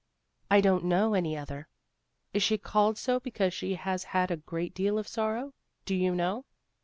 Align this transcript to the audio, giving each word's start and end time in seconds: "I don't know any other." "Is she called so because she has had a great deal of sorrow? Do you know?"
"I 0.49 0.61
don't 0.61 0.85
know 0.85 1.13
any 1.13 1.37
other." 1.37 1.67
"Is 2.33 2.41
she 2.41 2.57
called 2.57 2.97
so 2.97 3.19
because 3.19 3.53
she 3.53 3.75
has 3.75 4.03
had 4.05 4.31
a 4.31 4.37
great 4.37 4.73
deal 4.73 4.97
of 4.97 5.07
sorrow? 5.07 5.53
Do 5.85 5.93
you 5.93 6.15
know?" 6.15 6.45